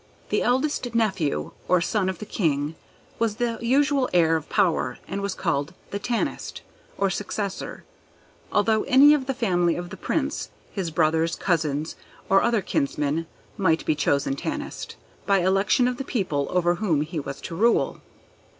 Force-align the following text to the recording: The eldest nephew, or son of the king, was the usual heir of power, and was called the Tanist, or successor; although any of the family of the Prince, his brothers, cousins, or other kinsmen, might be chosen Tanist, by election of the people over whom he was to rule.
The 0.29 0.41
eldest 0.41 0.95
nephew, 0.95 1.51
or 1.67 1.79
son 1.79 2.09
of 2.09 2.17
the 2.17 2.25
king, 2.25 2.73
was 3.19 3.35
the 3.35 3.59
usual 3.61 4.09
heir 4.13 4.35
of 4.35 4.49
power, 4.49 4.97
and 5.07 5.21
was 5.21 5.35
called 5.35 5.75
the 5.91 5.99
Tanist, 5.99 6.61
or 6.97 7.11
successor; 7.11 7.83
although 8.51 8.81
any 8.85 9.13
of 9.13 9.27
the 9.27 9.33
family 9.35 9.75
of 9.75 9.91
the 9.91 9.97
Prince, 9.97 10.49
his 10.71 10.89
brothers, 10.89 11.35
cousins, 11.35 11.95
or 12.31 12.41
other 12.41 12.63
kinsmen, 12.63 13.27
might 13.57 13.85
be 13.85 13.93
chosen 13.93 14.35
Tanist, 14.35 14.95
by 15.27 15.41
election 15.41 15.87
of 15.87 15.97
the 15.97 16.03
people 16.03 16.47
over 16.49 16.73
whom 16.81 17.01
he 17.01 17.19
was 17.19 17.39
to 17.41 17.55
rule. 17.55 18.01